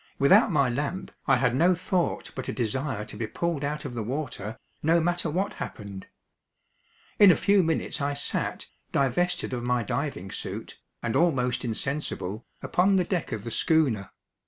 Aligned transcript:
Without 0.17 0.51
my 0.51 0.67
lamp 0.67 1.11
I 1.27 1.35
had 1.35 1.53
no 1.55 1.75
thought 1.75 2.31
but 2.33 2.47
a 2.49 2.53
desire 2.53 3.05
to 3.05 3.15
be 3.15 3.27
pulled 3.27 3.63
out 3.63 3.85
of 3.85 3.93
the 3.93 4.01
water, 4.01 4.57
no 4.81 4.99
matter 4.99 5.29
what 5.29 5.53
happened. 5.61 6.07
In 7.19 7.29
a 7.31 7.35
few 7.35 7.61
minutes 7.61 8.01
I 8.01 8.15
sat, 8.15 8.65
divested 8.91 9.53
of 9.53 9.61
my 9.61 9.83
diving 9.83 10.31
suit, 10.31 10.79
and 11.03 11.15
almost 11.15 11.63
insensible, 11.63 12.47
upon 12.63 12.95
the 12.95 13.03
deck 13.03 13.31
of 13.31 13.43
the 13.43 13.51
schooner. 13.51 14.09